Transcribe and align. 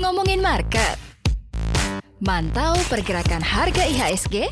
Ngomongin 0.00 0.40
market. 0.40 0.96
Mantau 2.16 2.80
pergerakan 2.88 3.44
harga 3.44 3.84
IHSG? 3.84 4.48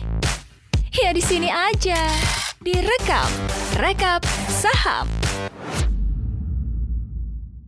Ya 0.92 1.16
di 1.16 1.24
sini 1.24 1.48
aja. 1.48 1.96
Direkap, 2.60 3.32
rekap 3.80 4.20
saham. 4.52 5.08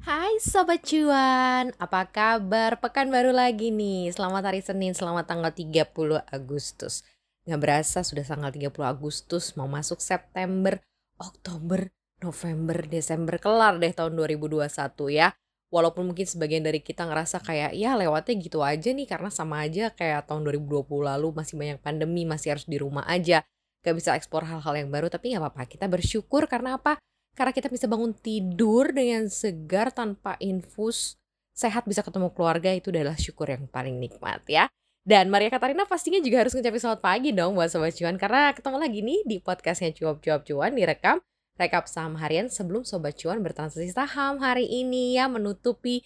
Hai 0.05 0.37
Sobat 0.37 0.84
Cuan, 0.84 1.73
apa 1.80 2.05
kabar? 2.05 2.77
Pekan 2.77 3.09
baru 3.09 3.32
lagi 3.32 3.73
nih, 3.73 4.12
selamat 4.12 4.53
hari 4.53 4.61
Senin, 4.61 4.93
selamat 4.93 5.32
tanggal 5.32 5.48
30 5.48 6.21
Agustus. 6.29 7.00
Nggak 7.48 7.61
berasa 7.64 8.05
sudah 8.05 8.23
tanggal 8.23 8.53
30 8.53 8.84
Agustus, 8.84 9.57
mau 9.57 9.64
masuk 9.64 9.96
September, 10.05 10.77
Oktober, 11.16 11.89
November, 12.25 12.89
Desember, 12.89 13.37
kelar 13.37 13.77
deh 13.77 13.93
tahun 13.93 14.16
2021 14.16 14.66
ya. 15.12 15.37
Walaupun 15.66 16.15
mungkin 16.15 16.25
sebagian 16.25 16.62
dari 16.62 16.79
kita 16.79 17.05
ngerasa 17.05 17.42
kayak 17.42 17.75
ya 17.75 17.98
lewatnya 17.98 18.39
gitu 18.39 18.62
aja 18.62 18.95
nih 18.95 19.05
karena 19.05 19.29
sama 19.34 19.66
aja 19.66 19.91
kayak 19.91 20.30
tahun 20.30 20.47
2020 20.47 20.87
lalu 21.02 21.29
masih 21.34 21.55
banyak 21.59 21.79
pandemi, 21.83 22.23
masih 22.23 22.56
harus 22.56 22.65
di 22.70 22.79
rumah 22.79 23.02
aja. 23.05 23.42
Gak 23.83 23.95
bisa 23.98 24.15
eksplor 24.15 24.47
hal-hal 24.47 24.75
yang 24.79 24.89
baru 24.89 25.11
tapi 25.11 25.34
nggak 25.34 25.42
apa-apa, 25.42 25.62
kita 25.66 25.91
bersyukur 25.91 26.47
karena 26.47 26.79
apa? 26.79 27.02
Karena 27.34 27.52
kita 27.52 27.69
bisa 27.69 27.91
bangun 27.91 28.15
tidur 28.15 28.95
dengan 28.95 29.28
segar 29.28 29.92
tanpa 29.92 30.39
infus, 30.41 31.19
sehat 31.53 31.84
bisa 31.84 32.01
ketemu 32.01 32.33
keluarga 32.33 32.73
itu 32.73 32.89
adalah 32.95 33.19
syukur 33.19 33.51
yang 33.51 33.69
paling 33.69 33.98
nikmat 33.98 34.41
ya. 34.48 34.70
Dan 35.06 35.30
Maria 35.30 35.51
Katarina 35.51 35.87
pastinya 35.87 36.19
juga 36.19 36.47
harus 36.47 36.55
ngucapin 36.55 36.83
selamat 36.83 37.03
pagi 37.03 37.30
dong 37.30 37.55
buat 37.55 37.70
Sobat 37.70 37.95
Cuan 37.95 38.19
karena 38.19 38.51
ketemu 38.55 38.77
lagi 38.83 38.98
nih 39.06 39.20
di 39.23 39.37
podcastnya 39.39 39.95
Cuap 39.95 40.19
Cuap 40.19 40.42
Cuan 40.42 40.75
direkam 40.75 41.23
rekap 41.56 41.88
saham 41.88 42.20
harian 42.20 42.52
sebelum 42.52 42.84
Sobat 42.84 43.16
Cuan 43.16 43.41
bertransaksi 43.41 43.92
saham 43.92 44.41
hari 44.41 44.69
ini 44.69 45.16
ya 45.16 45.28
menutupi 45.28 46.05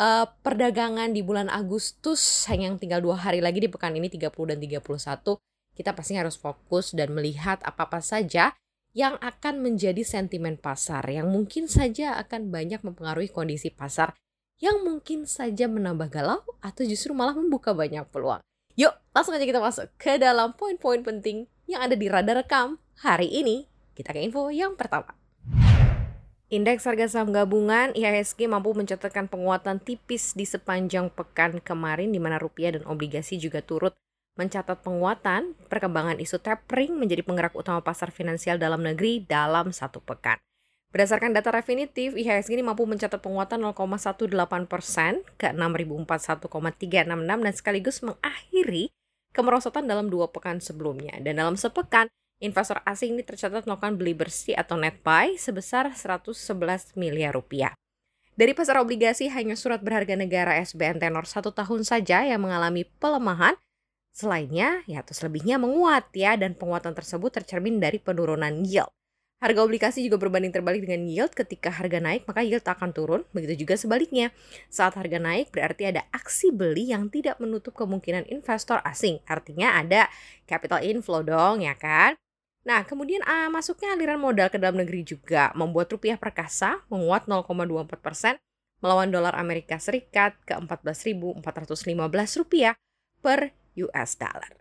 uh, 0.00 0.26
perdagangan 0.40 1.12
di 1.12 1.20
bulan 1.20 1.52
Agustus 1.52 2.20
yang 2.48 2.80
tinggal 2.80 3.04
dua 3.04 3.20
hari 3.20 3.44
lagi 3.44 3.60
di 3.60 3.68
pekan 3.68 3.96
ini 3.96 4.08
30 4.08 4.32
dan 4.32 4.58
31 4.58 4.80
kita 5.78 5.90
pasti 5.94 6.14
harus 6.18 6.34
fokus 6.34 6.96
dan 6.96 7.14
melihat 7.14 7.62
apa-apa 7.62 8.02
saja 8.02 8.56
yang 8.96 9.14
akan 9.20 9.62
menjadi 9.62 10.00
sentimen 10.02 10.58
pasar 10.58 11.04
yang 11.06 11.28
mungkin 11.28 11.68
saja 11.70 12.18
akan 12.18 12.50
banyak 12.50 12.82
mempengaruhi 12.82 13.30
kondisi 13.30 13.70
pasar 13.70 14.16
yang 14.58 14.82
mungkin 14.82 15.22
saja 15.22 15.70
menambah 15.70 16.10
galau 16.10 16.42
atau 16.58 16.82
justru 16.82 17.14
malah 17.14 17.34
membuka 17.34 17.70
banyak 17.70 18.02
peluang. 18.10 18.42
Yuk, 18.74 18.90
langsung 19.14 19.34
aja 19.34 19.46
kita 19.46 19.62
masuk 19.62 19.86
ke 19.98 20.18
dalam 20.18 20.54
poin-poin 20.54 21.02
penting 21.02 21.46
yang 21.70 21.82
ada 21.82 21.94
di 21.94 22.10
radar 22.10 22.42
rekam 22.42 22.82
hari 23.02 23.30
ini. 23.30 23.70
Kita 23.98 24.14
ke 24.14 24.22
info 24.22 24.46
yang 24.54 24.78
pertama. 24.78 25.10
Indeks 26.48 26.86
harga 26.86 27.10
saham 27.10 27.34
gabungan 27.34 27.90
IHSG 27.98 28.46
mampu 28.46 28.70
mencatatkan 28.72 29.26
penguatan 29.26 29.82
tipis 29.82 30.38
di 30.38 30.46
sepanjang 30.46 31.10
pekan 31.10 31.58
kemarin 31.58 32.14
di 32.14 32.22
mana 32.22 32.38
rupiah 32.38 32.78
dan 32.78 32.86
obligasi 32.86 33.42
juga 33.42 33.58
turut 33.60 33.98
mencatat 34.38 34.86
penguatan 34.86 35.58
perkembangan 35.66 36.22
isu 36.22 36.38
tapering 36.38 36.94
menjadi 36.94 37.26
penggerak 37.26 37.58
utama 37.58 37.82
pasar 37.82 38.14
finansial 38.14 38.54
dalam 38.54 38.86
negeri 38.86 39.26
dalam 39.26 39.74
satu 39.74 39.98
pekan. 39.98 40.38
Berdasarkan 40.88 41.36
data 41.36 41.52
definitif, 41.52 42.16
IHSG 42.16 42.56
ini 42.56 42.64
mampu 42.64 42.88
mencatat 42.88 43.20
penguatan 43.20 43.60
0,18 43.60 44.30
persen 44.70 45.20
ke 45.36 45.52
6.041,366 45.52 47.44
dan 47.44 47.52
sekaligus 47.52 48.00
mengakhiri 48.00 48.88
kemerosotan 49.36 49.84
dalam 49.84 50.08
dua 50.08 50.32
pekan 50.32 50.64
sebelumnya. 50.64 51.12
Dan 51.20 51.44
dalam 51.44 51.60
sepekan, 51.60 52.08
investor 52.38 52.82
asing 52.86 53.18
ini 53.18 53.22
tercatat 53.26 53.66
melakukan 53.66 53.98
beli 53.98 54.14
bersih 54.14 54.54
atau 54.54 54.78
net 54.78 55.02
buy 55.02 55.34
sebesar 55.38 55.90
111 55.92 56.94
miliar 56.94 57.34
rupiah. 57.34 57.74
Dari 58.38 58.54
pasar 58.54 58.78
obligasi, 58.78 59.26
hanya 59.34 59.58
surat 59.58 59.82
berharga 59.82 60.14
negara 60.14 60.54
SBN 60.62 61.02
tenor 61.02 61.26
satu 61.26 61.50
tahun 61.50 61.82
saja 61.82 62.22
yang 62.22 62.38
mengalami 62.38 62.86
pelemahan 63.02 63.58
Selainnya, 64.18 64.82
ya 64.90 65.06
atau 65.06 65.14
selebihnya 65.14 65.62
menguat 65.62 66.10
ya 66.10 66.34
dan 66.34 66.58
penguatan 66.58 66.90
tersebut 66.90 67.30
tercermin 67.38 67.78
dari 67.78 68.02
penurunan 68.02 68.50
yield. 68.66 68.90
Harga 69.38 69.62
obligasi 69.62 70.02
juga 70.02 70.18
berbanding 70.18 70.50
terbalik 70.50 70.82
dengan 70.82 71.06
yield. 71.06 71.30
Ketika 71.30 71.70
harga 71.70 72.02
naik, 72.02 72.26
maka 72.26 72.42
yield 72.42 72.66
akan 72.66 72.90
turun. 72.90 73.22
Begitu 73.30 73.62
juga 73.62 73.78
sebaliknya. 73.78 74.34
Saat 74.66 74.98
harga 74.98 75.22
naik, 75.22 75.54
berarti 75.54 75.94
ada 75.94 76.02
aksi 76.10 76.50
beli 76.50 76.90
yang 76.90 77.06
tidak 77.06 77.38
menutup 77.38 77.78
kemungkinan 77.78 78.26
investor 78.26 78.82
asing. 78.82 79.22
Artinya 79.30 79.78
ada 79.78 80.10
capital 80.50 80.82
inflow 80.82 81.22
dong, 81.22 81.62
ya 81.62 81.78
kan? 81.78 82.18
Nah, 82.68 82.84
kemudian 82.84 83.24
uh, 83.24 83.48
masuknya 83.48 83.96
aliran 83.96 84.20
modal 84.20 84.52
ke 84.52 84.60
dalam 84.60 84.76
negeri 84.76 85.00
juga 85.00 85.48
membuat 85.56 85.88
rupiah 85.88 86.20
perkasa 86.20 86.84
menguat 86.92 87.24
0,24 87.24 87.96
persen 87.96 88.36
melawan 88.84 89.08
dolar 89.08 89.32
Amerika 89.40 89.80
Serikat 89.80 90.36
ke 90.44 90.52
14.415 90.52 91.40
rupiah 92.44 92.76
per 93.24 93.56
US 93.88 94.20
dollar. 94.20 94.52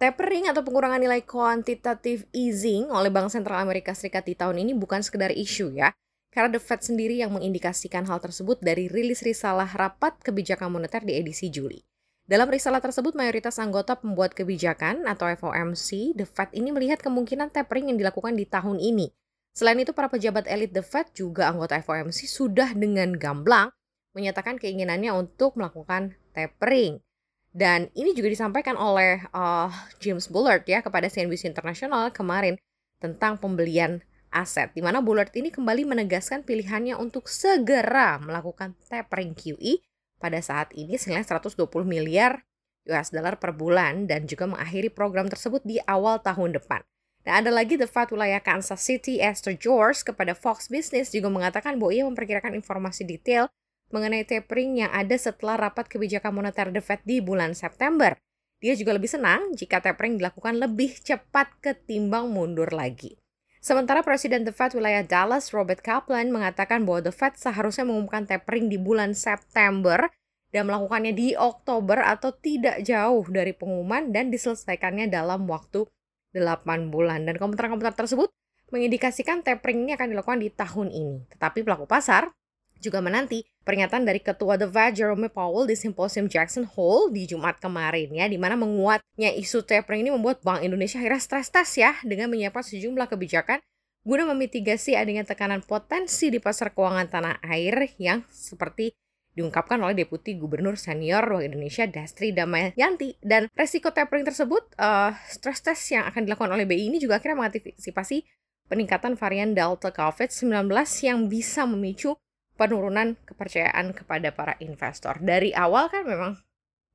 Tapering 0.00 0.48
atau 0.48 0.64
pengurangan 0.64 0.98
nilai 0.98 1.20
kuantitatif 1.20 2.24
easing 2.32 2.88
oleh 2.88 3.12
Bank 3.12 3.28
Sentral 3.28 3.60
Amerika 3.60 3.92
Serikat 3.92 4.24
di 4.24 4.32
tahun 4.34 4.64
ini 4.64 4.72
bukan 4.72 5.04
sekedar 5.04 5.28
isu 5.28 5.76
ya, 5.76 5.92
karena 6.32 6.56
The 6.56 6.60
Fed 6.64 6.80
sendiri 6.80 7.20
yang 7.20 7.30
mengindikasikan 7.30 8.08
hal 8.08 8.24
tersebut 8.24 8.58
dari 8.64 8.88
rilis 8.88 9.20
risalah 9.20 9.68
rapat 9.68 10.16
kebijakan 10.24 10.72
moneter 10.80 11.04
di 11.04 11.14
edisi 11.14 11.52
Juli. 11.52 11.78
Dalam 12.24 12.48
risalah 12.48 12.80
tersebut, 12.80 13.12
mayoritas 13.12 13.60
anggota 13.60 14.00
pembuat 14.00 14.32
kebijakan 14.32 15.04
atau 15.04 15.28
FOMC, 15.28 16.16
The 16.16 16.24
Fed 16.24 16.56
ini 16.56 16.72
melihat 16.72 17.04
kemungkinan 17.04 17.52
tapering 17.52 17.92
yang 17.92 18.00
dilakukan 18.00 18.32
di 18.32 18.48
tahun 18.48 18.80
ini. 18.80 19.12
Selain 19.52 19.76
itu, 19.76 19.92
para 19.92 20.08
pejabat 20.08 20.48
elit 20.48 20.72
The 20.72 20.80
Fed 20.80 21.12
juga 21.12 21.52
anggota 21.52 21.76
FOMC 21.84 22.24
sudah 22.24 22.72
dengan 22.72 23.12
gamblang 23.12 23.68
menyatakan 24.16 24.56
keinginannya 24.56 25.12
untuk 25.12 25.60
melakukan 25.60 26.16
tapering. 26.32 27.04
Dan 27.52 27.92
ini 27.92 28.16
juga 28.16 28.32
disampaikan 28.32 28.80
oleh 28.80 29.20
uh, 29.30 29.68
James 30.00 30.24
Bullard 30.32 30.64
ya 30.64 30.80
kepada 30.80 31.06
CNBC 31.12 31.52
International 31.52 32.08
kemarin 32.08 32.56
tentang 33.04 33.36
pembelian 33.36 34.00
aset. 34.32 34.72
Di 34.72 34.80
mana 34.80 35.04
Bullard 35.04 35.30
ini 35.36 35.52
kembali 35.52 35.86
menegaskan 35.86 36.42
pilihannya 36.42 36.96
untuk 36.96 37.28
segera 37.28 38.16
melakukan 38.16 38.72
tapering 38.88 39.36
QE 39.36 39.84
pada 40.24 40.40
saat 40.40 40.72
ini 40.72 40.96
senilai 40.96 41.28
120 41.28 41.68
miliar 41.84 42.40
US 42.88 43.12
dollar 43.12 43.36
per 43.36 43.52
bulan 43.52 44.08
dan 44.08 44.24
juga 44.24 44.48
mengakhiri 44.48 44.88
program 44.88 45.28
tersebut 45.28 45.60
di 45.68 45.76
awal 45.84 46.24
tahun 46.24 46.56
depan. 46.56 46.80
Dan 47.24 47.44
ada 47.44 47.50
lagi 47.52 47.76
The 47.76 47.88
Fed 47.88 48.12
wilayah 48.12 48.40
Kansas 48.40 48.80
City 48.80 49.20
Esther 49.20 49.56
George 49.56 50.00
kepada 50.04 50.32
Fox 50.32 50.72
Business 50.72 51.12
juga 51.12 51.28
mengatakan 51.28 51.76
bahwa 51.76 51.92
ia 51.92 52.04
memperkirakan 52.08 52.56
informasi 52.56 53.04
detail 53.04 53.52
mengenai 53.92 54.24
tapering 54.24 54.84
yang 54.84 54.92
ada 54.92 55.16
setelah 55.16 55.68
rapat 55.68 55.88
kebijakan 55.88 56.32
moneter 56.32 56.68
The 56.72 56.80
Fed 56.80 57.00
di 57.04 57.20
bulan 57.24 57.56
September. 57.56 58.16
Dia 58.60 58.76
juga 58.76 58.96
lebih 58.96 59.08
senang 59.08 59.52
jika 59.56 59.80
tapering 59.80 60.20
dilakukan 60.20 60.56
lebih 60.56 61.00
cepat 61.00 61.52
ketimbang 61.64 62.28
mundur 62.32 62.68
lagi. 62.72 63.16
Sementara 63.64 64.04
Presiden 64.04 64.44
The 64.44 64.52
Fed 64.52 64.76
wilayah 64.76 65.00
Dallas, 65.00 65.48
Robert 65.56 65.80
Kaplan, 65.80 66.28
mengatakan 66.28 66.84
bahwa 66.84 67.08
The 67.08 67.16
Fed 67.16 67.40
seharusnya 67.40 67.88
mengumumkan 67.88 68.28
tapering 68.28 68.68
di 68.68 68.76
bulan 68.76 69.16
September 69.16 70.12
dan 70.52 70.68
melakukannya 70.68 71.16
di 71.16 71.32
Oktober 71.32 71.96
atau 72.04 72.36
tidak 72.36 72.84
jauh 72.84 73.24
dari 73.24 73.56
pengumuman 73.56 74.12
dan 74.12 74.28
diselesaikannya 74.28 75.08
dalam 75.08 75.48
waktu 75.48 75.88
8 76.36 76.92
bulan. 76.92 77.24
Dan 77.24 77.40
komentar-komentar 77.40 77.96
tersebut 77.96 78.28
mengindikasikan 78.68 79.40
tapering 79.40 79.88
ini 79.88 79.96
akan 79.96 80.12
dilakukan 80.12 80.44
di 80.44 80.52
tahun 80.52 80.92
ini. 80.92 81.16
Tetapi 81.32 81.64
pelaku 81.64 81.88
pasar 81.88 82.36
juga 82.84 83.00
menanti 83.00 83.40
peringatan 83.64 84.04
dari 84.04 84.20
Ketua 84.20 84.60
The 84.60 84.68
Fed 84.68 85.00
Jerome 85.00 85.32
Powell 85.32 85.64
di 85.64 85.72
Symposium 85.72 86.28
Jackson 86.28 86.68
Hole 86.68 87.08
di 87.16 87.24
Jumat 87.24 87.56
kemarin 87.56 88.12
ya, 88.12 88.28
di 88.28 88.36
mana 88.36 88.60
menguatnya 88.60 89.32
isu 89.32 89.64
tapering 89.64 90.04
ini 90.04 90.12
membuat 90.12 90.44
Bank 90.44 90.60
Indonesia 90.60 91.00
akhirnya 91.00 91.24
stres 91.24 91.48
tes 91.48 91.80
ya 91.80 91.96
dengan 92.04 92.28
menyiapkan 92.28 92.60
sejumlah 92.60 93.08
kebijakan 93.08 93.64
guna 94.04 94.28
memitigasi 94.28 95.00
adanya 95.00 95.24
tekanan 95.24 95.64
potensi 95.64 96.28
di 96.28 96.36
pasar 96.36 96.76
keuangan 96.76 97.08
tanah 97.08 97.34
air 97.48 97.88
yang 97.96 98.20
seperti 98.28 98.92
diungkapkan 99.34 99.82
oleh 99.82 99.98
Deputi 99.98 100.38
Gubernur 100.38 100.78
Senior 100.78 101.26
Bank 101.26 101.42
Indonesia 101.42 101.84
Dastri 101.90 102.30
Damayanti. 102.30 103.18
Dan 103.18 103.50
resiko 103.58 103.90
tapering 103.90 104.22
tersebut 104.22 104.62
uh, 104.78 105.10
stress 105.26 105.60
test 105.60 105.90
yang 105.90 106.06
akan 106.06 106.28
dilakukan 106.28 106.54
oleh 106.54 106.64
BI 106.64 106.86
ini 106.86 107.02
juga 107.02 107.18
akhirnya 107.18 107.42
mengantisipasi 107.42 108.22
peningkatan 108.70 109.18
varian 109.18 109.52
Delta 109.52 109.90
COVID-19 109.90 110.70
yang 111.04 111.26
bisa 111.26 111.66
memicu 111.66 112.14
penurunan 112.54 113.18
kepercayaan 113.26 113.94
kepada 113.94 114.30
para 114.30 114.54
investor. 114.62 115.18
Dari 115.18 115.50
awal 115.54 115.90
kan 115.90 116.02
memang 116.06 116.32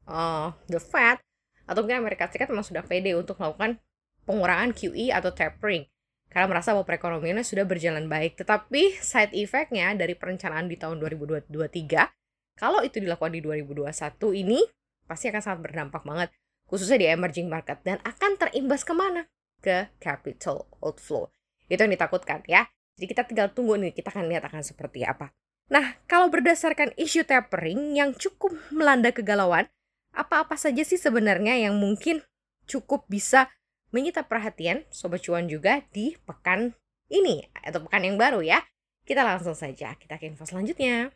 uh, 0.08 0.56
the 0.72 0.80
Fed 0.80 1.20
atau 1.70 1.86
mungkin 1.86 2.02
Amerika 2.02 2.26
Serikat 2.32 2.50
memang 2.50 2.66
sudah 2.66 2.82
pede 2.82 3.14
untuk 3.14 3.38
melakukan 3.38 3.78
pengurangan 4.26 4.72
QE 4.74 5.12
atau 5.14 5.30
tapering 5.36 5.86
karena 6.30 6.46
merasa 6.46 6.78
bahwa 6.78 6.86
perekonomiannya 6.86 7.46
sudah 7.46 7.66
berjalan 7.66 8.06
baik. 8.06 8.38
Tetapi 8.38 9.02
side 9.02 9.34
effect-nya 9.34 9.98
dari 9.98 10.14
perencanaan 10.14 10.70
di 10.70 10.78
tahun 10.78 11.02
2023 11.02 11.50
kalau 12.60 12.84
itu 12.84 13.00
dilakukan 13.00 13.34
di 13.34 13.42
2021 13.42 13.88
ini 14.36 14.60
pasti 15.10 15.32
akan 15.32 15.42
sangat 15.42 15.60
berdampak 15.66 16.06
banget 16.06 16.30
khususnya 16.70 17.02
di 17.02 17.08
emerging 17.10 17.50
market 17.50 17.82
dan 17.82 17.98
akan 18.06 18.38
terimbas 18.38 18.86
ke 18.86 18.94
mana? 18.94 19.26
Ke 19.60 19.90
capital 19.98 20.70
outflow. 20.80 21.34
Itu 21.66 21.82
yang 21.82 21.94
ditakutkan 21.98 22.46
ya. 22.46 22.70
Jadi 23.00 23.06
kita 23.10 23.24
tinggal 23.26 23.50
tunggu 23.56 23.80
nih, 23.80 23.96
kita 23.96 24.12
akan 24.14 24.30
lihat 24.30 24.46
akan 24.46 24.62
seperti 24.62 25.08
apa. 25.08 25.34
Nah, 25.70 26.02
kalau 26.10 26.34
berdasarkan 26.34 26.98
isu 26.98 27.30
tapering 27.30 27.94
yang 27.94 28.18
cukup 28.18 28.58
melanda 28.74 29.14
kegalauan, 29.14 29.70
apa-apa 30.10 30.58
saja 30.58 30.82
sih 30.82 30.98
sebenarnya 30.98 31.62
yang 31.62 31.78
mungkin 31.78 32.26
cukup 32.66 33.06
bisa 33.06 33.54
menyita 33.94 34.26
perhatian 34.26 34.82
Sobat 34.90 35.22
Cuan 35.22 35.46
juga 35.46 35.86
di 35.94 36.18
pekan 36.26 36.74
ini 37.14 37.46
atau 37.62 37.86
pekan 37.86 38.02
yang 38.02 38.18
baru 38.18 38.42
ya. 38.42 38.66
Kita 39.06 39.22
langsung 39.22 39.54
saja, 39.54 39.94
kita 39.94 40.18
ke 40.18 40.34
info 40.34 40.50
selanjutnya. 40.50 41.14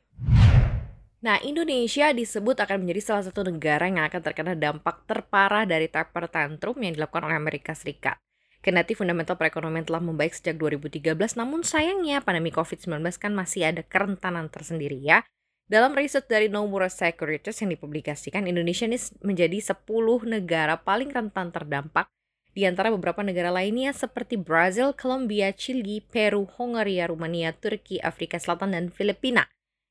Nah, 1.25 1.41
Indonesia 1.41 2.13
disebut 2.13 2.57
akan 2.61 2.85
menjadi 2.85 3.01
salah 3.01 3.23
satu 3.25 3.41
negara 3.49 3.89
yang 3.89 4.05
akan 4.05 4.21
terkena 4.21 4.53
dampak 4.53 5.01
terparah 5.09 5.65
dari 5.65 5.89
taper 5.89 6.29
tantrum 6.29 6.77
yang 6.77 6.93
dilakukan 6.93 7.25
oleh 7.25 7.37
Amerika 7.41 7.73
Serikat. 7.73 8.21
Kendati 8.63 8.95
fundamental 8.95 9.35
perekonomian 9.35 9.83
telah 9.83 9.99
membaik 9.99 10.31
sejak 10.31 10.55
2013, 10.55 11.35
namun 11.35 11.67
sayangnya 11.67 12.23
pandemi 12.23 12.47
COVID-19 12.47 13.03
kan 13.19 13.35
masih 13.35 13.67
ada 13.67 13.83
kerentanan 13.83 14.47
tersendiri 14.47 14.95
ya. 15.03 15.27
Dalam 15.67 15.91
riset 15.91 16.31
dari 16.31 16.47
Nomura 16.47 16.87
Securities 16.87 17.59
yang 17.59 17.75
dipublikasikan, 17.75 18.47
Indonesia 18.47 18.87
ini 18.87 18.95
menjadi 19.19 19.75
10 19.75 19.83
negara 20.31 20.79
paling 20.79 21.11
rentan 21.11 21.51
terdampak 21.51 22.07
di 22.55 22.63
antara 22.63 22.87
beberapa 22.87 23.19
negara 23.19 23.51
lainnya 23.51 23.91
seperti 23.91 24.39
Brazil, 24.39 24.95
Colombia, 24.95 25.51
Chili, 25.51 25.99
Peru, 25.99 26.47
Hongaria, 26.55 27.11
Rumania, 27.11 27.51
Turki, 27.51 27.99
Afrika 27.99 28.39
Selatan, 28.39 28.71
dan 28.71 28.87
Filipina. 28.87 29.43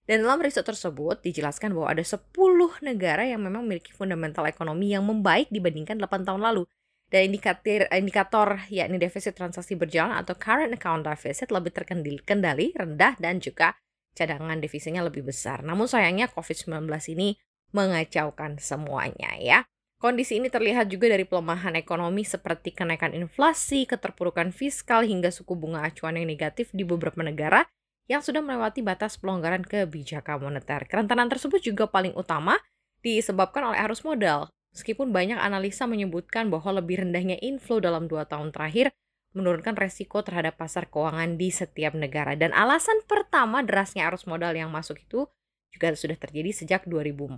Dan 0.08 0.24
dalam 0.24 0.40
riset 0.40 0.64
tersebut 0.64 1.20
dijelaskan 1.20 1.76
bahwa 1.76 1.92
ada 1.92 2.00
10 2.00 2.32
negara 2.80 3.28
yang 3.28 3.44
memang 3.44 3.68
memiliki 3.68 3.92
fundamental 3.92 4.48
ekonomi 4.48 4.96
yang 4.96 5.04
membaik 5.04 5.52
dibandingkan 5.52 6.00
8 6.00 6.24
tahun 6.24 6.40
lalu. 6.40 6.64
Dan 7.12 7.28
indikator, 7.28 7.84
indikator 7.92 8.48
yakni 8.72 8.96
defisit 8.96 9.36
transaksi 9.36 9.76
berjalan 9.76 10.16
atau 10.16 10.32
current 10.32 10.72
account 10.72 11.04
deficit 11.04 11.52
lebih 11.52 11.76
terkendali, 11.76 12.72
rendah 12.72 13.20
dan 13.20 13.36
juga 13.36 13.76
cadangan 14.16 14.56
devisinya 14.56 15.04
lebih 15.04 15.28
besar. 15.28 15.60
Namun 15.60 15.84
sayangnya 15.84 16.32
COVID-19 16.32 16.88
ini 17.12 17.36
mengacaukan 17.76 18.56
semuanya 18.56 19.36
ya. 19.36 19.68
Kondisi 20.00 20.40
ini 20.40 20.48
terlihat 20.50 20.90
juga 20.90 21.12
dari 21.12 21.22
pelemahan 21.22 21.78
ekonomi 21.78 22.26
seperti 22.26 22.74
kenaikan 22.74 23.14
inflasi, 23.14 23.86
keterpurukan 23.86 24.50
fiskal, 24.50 25.06
hingga 25.06 25.30
suku 25.30 25.54
bunga 25.54 25.84
acuan 25.86 26.18
yang 26.18 26.26
negatif 26.26 26.72
di 26.74 26.82
beberapa 26.82 27.22
negara 27.22 27.68
yang 28.10 28.18
sudah 28.18 28.42
melewati 28.42 28.82
batas 28.82 29.14
pelonggaran 29.20 29.62
kebijakan 29.62 30.42
moneter. 30.42 30.90
Kerentanan 30.90 31.30
tersebut 31.30 31.62
juga 31.62 31.86
paling 31.86 32.18
utama 32.18 32.58
disebabkan 33.04 33.70
oleh 33.70 33.78
arus 33.86 34.02
modal. 34.02 34.50
Meskipun 34.72 35.12
banyak 35.12 35.36
analisa 35.36 35.84
menyebutkan 35.84 36.48
bahwa 36.48 36.80
lebih 36.80 37.04
rendahnya 37.04 37.36
inflow 37.44 37.76
dalam 37.80 38.08
dua 38.08 38.24
tahun 38.24 38.56
terakhir 38.56 38.92
menurunkan 39.32 39.76
resiko 39.76 40.20
terhadap 40.20 40.60
pasar 40.60 40.88
keuangan 40.88 41.36
di 41.36 41.48
setiap 41.52 41.92
negara. 41.96 42.36
Dan 42.36 42.52
alasan 42.56 43.04
pertama 43.04 43.60
derasnya 43.64 44.08
arus 44.08 44.24
modal 44.28 44.56
yang 44.56 44.72
masuk 44.72 45.00
itu 45.00 45.28
juga 45.72 45.92
sudah 45.96 46.16
terjadi 46.16 46.52
sejak 46.52 46.84
2014. 46.88 47.36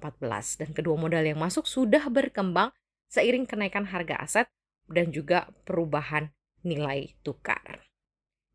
Dan 0.63 0.71
kedua 0.75 0.99
modal 0.99 1.23
yang 1.27 1.39
masuk 1.39 1.67
sudah 1.67 2.07
berkembang 2.11 2.75
seiring 3.11 3.47
kenaikan 3.47 3.87
harga 3.87 4.19
aset 4.19 4.47
dan 4.91 5.15
juga 5.15 5.51
perubahan 5.67 6.35
nilai 6.67 7.15
tukar. 7.23 7.83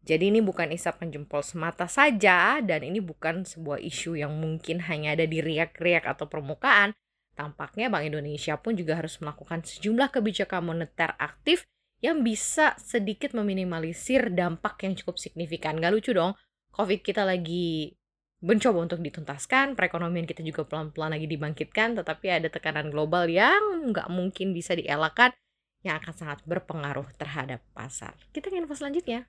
Jadi 0.03 0.31
ini 0.31 0.39
bukan 0.39 0.71
isapan 0.71 1.11
jempol 1.11 1.43
semata 1.43 1.85
saja 1.87 2.63
dan 2.63 2.81
ini 2.87 3.03
bukan 3.03 3.43
sebuah 3.43 3.83
isu 3.83 4.15
yang 4.19 4.31
mungkin 4.39 4.79
hanya 4.87 5.15
ada 5.15 5.27
di 5.27 5.43
riak-riak 5.43 6.07
atau 6.07 6.31
permukaan. 6.31 6.95
Tampaknya 7.39 7.87
Bank 7.87 8.03
Indonesia 8.03 8.59
pun 8.59 8.75
juga 8.75 8.99
harus 8.99 9.15
melakukan 9.23 9.63
sejumlah 9.63 10.11
kebijakan 10.11 10.59
moneter 10.59 11.15
aktif 11.15 11.63
yang 12.03 12.19
bisa 12.19 12.75
sedikit 12.75 13.31
meminimalisir 13.31 14.27
dampak 14.35 14.83
yang 14.83 14.99
cukup 14.99 15.15
signifikan. 15.15 15.79
Gak 15.79 15.95
lucu 15.95 16.11
dong, 16.11 16.35
COVID 16.75 16.99
kita 16.99 17.23
lagi 17.23 17.95
mencoba 18.43 18.91
untuk 18.91 18.99
dituntaskan, 18.99 19.79
perekonomian 19.79 20.27
kita 20.27 20.43
juga 20.43 20.67
pelan-pelan 20.67 21.15
lagi 21.15 21.31
dibangkitkan, 21.31 21.95
tetapi 22.03 22.27
ada 22.27 22.51
tekanan 22.51 22.91
global 22.91 23.31
yang 23.31 23.87
nggak 23.91 24.11
mungkin 24.11 24.51
bisa 24.51 24.75
dielakkan 24.75 25.31
yang 25.83 25.99
akan 25.99 26.11
sangat 26.11 26.39
berpengaruh 26.43 27.07
terhadap 27.15 27.63
pasar. 27.71 28.19
Kita 28.35 28.51
ke 28.51 28.59
info 28.59 28.75
selanjutnya. 28.75 29.27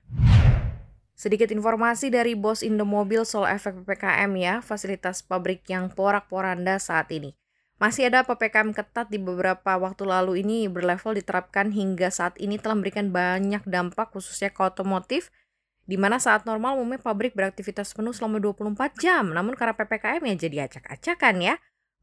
Sedikit 1.15 1.47
informasi 1.47 2.11
dari 2.11 2.35
bos 2.35 2.59
Indomobil 2.59 3.23
soal 3.23 3.55
efek 3.55 3.83
PPKM 3.83 4.31
ya, 4.35 4.55
fasilitas 4.59 5.23
pabrik 5.23 5.63
yang 5.71 5.91
porak-poranda 5.91 6.75
saat 6.75 7.07
ini. 7.11 7.35
Masih 7.81 8.13
ada 8.13 8.21
PPKM 8.21 8.77
ketat 8.77 9.09
di 9.09 9.17
beberapa 9.17 9.73
waktu 9.73 10.05
lalu 10.05 10.45
ini 10.45 10.69
berlevel 10.69 11.17
diterapkan 11.17 11.73
hingga 11.73 12.13
saat 12.13 12.37
ini 12.37 12.61
telah 12.61 12.77
memberikan 12.77 13.09
banyak 13.09 13.65
dampak 13.65 14.13
khususnya 14.13 14.53
ke 14.53 14.61
otomotif, 14.61 15.33
di 15.89 15.97
mana 15.97 16.21
saat 16.21 16.45
normal 16.45 16.77
umumnya 16.77 17.01
pabrik 17.01 17.33
beraktivitas 17.33 17.97
penuh 17.97 18.13
selama 18.13 18.37
24 18.37 19.01
jam, 19.01 19.33
namun 19.33 19.57
karena 19.57 19.73
PPKM 19.73 20.21
ya 20.21 20.35
jadi 20.37 20.57
acak-acakan 20.69 21.35
ya. 21.41 21.55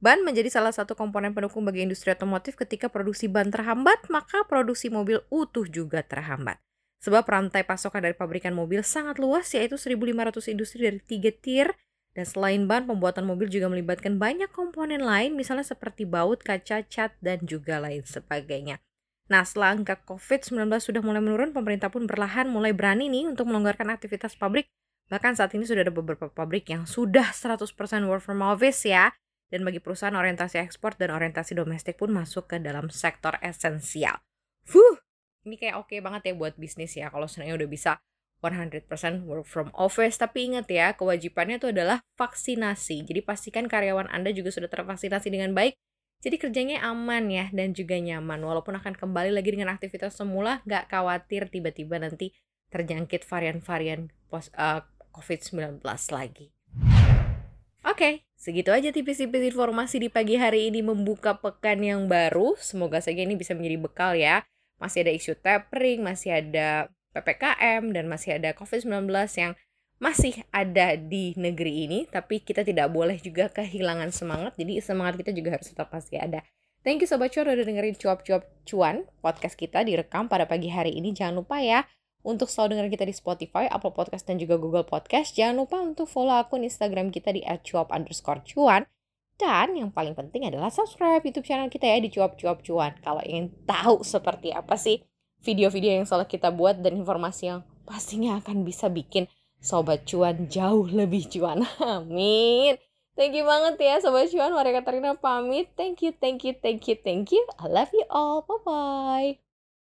Ban 0.03 0.27
menjadi 0.27 0.51
salah 0.51 0.75
satu 0.75 0.99
komponen 0.99 1.31
pendukung 1.31 1.63
bagi 1.63 1.87
industri 1.87 2.11
otomotif 2.11 2.59
ketika 2.59 2.91
produksi 2.91 3.31
ban 3.31 3.55
terhambat, 3.55 4.11
maka 4.11 4.43
produksi 4.51 4.91
mobil 4.91 5.23
utuh 5.31 5.71
juga 5.71 6.03
terhambat. 6.03 6.59
Sebab 7.07 7.23
rantai 7.23 7.63
pasokan 7.63 8.03
dari 8.03 8.19
pabrikan 8.19 8.51
mobil 8.51 8.83
sangat 8.83 9.23
luas 9.23 9.47
yaitu 9.55 9.79
1.500 9.79 10.51
industri 10.51 10.91
dari 10.91 10.99
tiga 10.99 11.31
tier 11.31 11.79
dan 12.19 12.26
selain 12.26 12.67
ban, 12.67 12.82
pembuatan 12.82 13.31
mobil 13.31 13.47
juga 13.47 13.70
melibatkan 13.70 14.19
banyak 14.19 14.50
komponen 14.50 14.99
lain 14.99 15.38
misalnya 15.38 15.62
seperti 15.62 16.03
baut, 16.03 16.43
kaca, 16.43 16.82
cat, 16.82 17.15
dan 17.23 17.47
juga 17.47 17.79
lain 17.79 18.03
sebagainya. 18.03 18.82
Nah, 19.31 19.47
setelah 19.47 19.79
angka 19.79 20.03
COVID-19 20.03 20.67
sudah 20.82 20.99
mulai 20.99 21.23
menurun, 21.23 21.55
pemerintah 21.55 21.94
pun 21.94 22.11
berlahan 22.11 22.50
mulai 22.50 22.75
berani 22.75 23.06
nih 23.06 23.31
untuk 23.31 23.47
melonggarkan 23.47 23.94
aktivitas 23.94 24.35
pabrik. 24.35 24.67
Bahkan 25.15 25.38
saat 25.38 25.55
ini 25.55 25.62
sudah 25.62 25.87
ada 25.87 25.94
beberapa 25.94 26.26
pabrik 26.26 26.67
yang 26.75 26.91
sudah 26.91 27.31
100% 27.31 27.70
work 28.11 28.26
from 28.26 28.43
office 28.43 28.82
ya. 28.82 29.14
Dan 29.47 29.62
bagi 29.62 29.79
perusahaan 29.79 30.19
orientasi 30.19 30.59
ekspor 30.59 30.99
dan 30.99 31.14
orientasi 31.14 31.55
domestik 31.55 32.03
pun 32.03 32.11
masuk 32.11 32.50
ke 32.50 32.59
dalam 32.59 32.91
sektor 32.91 33.38
esensial. 33.38 34.19
Fuh, 34.67 34.99
ini 35.47 35.55
kayak 35.55 35.79
oke 35.79 35.94
okay 35.94 36.03
banget 36.03 36.32
ya 36.32 36.35
buat 36.35 36.59
bisnis 36.59 36.99
ya 36.99 37.09
kalau 37.14 37.31
sebenarnya 37.31 37.62
udah 37.62 37.69
bisa 37.71 37.93
100% 38.38 38.87
work 39.26 39.46
from 39.46 39.69
office. 39.75 40.19
Tapi 40.19 40.52
ingat 40.55 40.70
ya 40.70 40.94
kewajibannya 40.94 41.58
itu 41.58 41.70
adalah 41.75 42.02
vaksinasi. 42.14 43.06
Jadi 43.06 43.20
pastikan 43.23 43.67
karyawan 43.67 44.06
Anda 44.11 44.31
juga 44.31 44.55
sudah 44.55 44.70
tervaksinasi 44.70 45.29
dengan 45.31 45.55
baik. 45.55 45.75
Jadi 46.19 46.35
kerjanya 46.35 46.82
aman 46.82 47.31
ya 47.31 47.46
dan 47.55 47.75
juga 47.75 47.94
nyaman. 47.94 48.43
Walaupun 48.43 48.75
akan 48.79 48.99
kembali 48.99 49.31
lagi 49.31 49.55
dengan 49.55 49.70
aktivitas 49.70 50.19
semula 50.19 50.62
nggak 50.67 50.90
khawatir 50.90 51.46
tiba-tiba 51.46 52.02
nanti 52.02 52.35
terjangkit 52.75 53.23
varian-varian 53.23 54.11
uh, 54.35 54.82
COVID-19 55.14 55.82
lagi. 56.11 56.50
Oke, 57.87 57.95
okay, 57.95 58.12
segitu 58.35 58.75
aja 58.75 58.90
tipis-tipis 58.90 59.54
informasi 59.54 60.02
di 60.02 60.11
pagi 60.11 60.35
hari 60.37 60.68
ini 60.68 60.83
membuka 60.83 61.38
pekan 61.38 61.80
yang 61.80 62.11
baru. 62.11 62.59
Semoga 62.59 62.99
saja 62.99 63.23
ini 63.23 63.38
bisa 63.38 63.54
menjadi 63.54 63.78
bekal 63.78 64.12
ya. 64.18 64.42
Masih 64.83 65.07
ada 65.07 65.12
isu 65.14 65.38
tapering, 65.38 66.02
masih 66.02 66.37
ada 66.42 66.90
PPKM, 67.19 67.91
dan 67.91 68.07
masih 68.07 68.39
ada 68.39 68.55
COVID-19 68.55 69.11
yang 69.39 69.53
masih 69.99 70.47
ada 70.55 70.95
di 70.95 71.35
negeri 71.35 71.91
ini, 71.91 72.07
tapi 72.07 72.39
kita 72.39 72.63
tidak 72.63 72.95
boleh 72.95 73.19
juga 73.19 73.51
kehilangan 73.51 74.15
semangat, 74.15 74.55
jadi 74.55 74.79
semangat 74.79 75.19
kita 75.19 75.35
juga 75.35 75.59
harus 75.59 75.67
tetap 75.67 75.91
pasti 75.91 76.15
ada. 76.15 76.47
Thank 76.87 77.03
you 77.03 77.11
Sobat 77.11 77.35
Cuan 77.35 77.51
udah 77.51 77.67
dengerin 77.67 77.99
cuap-cuap 77.99 78.47
cuan 78.63 79.03
podcast 79.19 79.59
kita 79.59 79.83
direkam 79.83 80.31
pada 80.31 80.47
pagi 80.47 80.71
hari 80.71 80.95
ini. 80.95 81.11
Jangan 81.11 81.43
lupa 81.43 81.59
ya 81.59 81.83
untuk 82.23 82.47
selalu 82.47 82.79
dengerin 82.79 82.93
kita 82.95 83.07
di 83.11 83.15
Spotify, 83.19 83.67
Apple 83.67 83.91
Podcast, 83.91 84.31
dan 84.31 84.39
juga 84.39 84.55
Google 84.63 84.87
Podcast. 84.87 85.35
Jangan 85.35 85.59
lupa 85.59 85.83
untuk 85.83 86.07
follow 86.07 86.39
akun 86.39 86.63
Instagram 86.63 87.11
kita 87.11 87.35
di 87.35 87.43
@cuap 87.43 87.91
underscore 87.91 88.47
cuan 88.47 88.87
dan 89.39 89.75
yang 89.75 89.91
paling 89.95 90.19
penting 90.19 90.47
adalah 90.47 90.71
subscribe 90.71 91.23
YouTube 91.23 91.47
channel 91.47 91.71
kita 91.71 91.87
ya 91.87 91.99
di 91.99 92.11
cuap-cuap 92.11 92.63
cuan. 92.63 92.95
Kalau 93.03 93.23
ingin 93.27 93.51
tahu 93.67 94.07
seperti 94.07 94.55
apa 94.55 94.79
sih 94.79 95.03
video-video 95.42 96.02
yang 96.02 96.07
selalu 96.07 96.26
kita 96.28 96.50
buat 96.50 96.80
dan 96.83 96.99
informasi 96.99 97.42
yang 97.54 97.61
pastinya 97.88 98.38
akan 98.38 98.66
bisa 98.66 98.92
bikin 98.92 99.30
sobat 99.59 100.07
cuan 100.07 100.47
jauh 100.47 100.87
lebih 100.87 101.26
cuan. 101.30 101.66
Amin. 101.83 102.78
Thank 103.18 103.35
you 103.35 103.42
banget 103.42 103.83
ya 103.83 103.95
sobat 103.99 104.30
cuan. 104.30 104.54
Maria 104.54 104.78
Katarina 104.78 105.18
pamit. 105.18 105.71
Thank 105.75 106.07
you, 106.07 106.14
thank 106.14 106.47
you, 106.47 106.54
thank 106.54 106.87
you, 106.87 106.95
thank 106.95 107.35
you. 107.35 107.42
I 107.59 107.66
love 107.66 107.90
you 107.90 108.07
all. 108.11 108.47
Bye 108.47 108.62
bye. 108.62 109.48